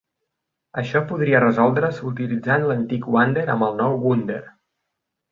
Això 0.81 1.01
podria 1.09 1.41
resoldre's 1.43 1.99
utilitzant 2.11 2.65
l'antic 2.71 3.05
"wander" 3.17 3.43
amb 3.57 3.67
el 3.69 3.77
nou 3.83 3.99
"wunder". 4.07 4.39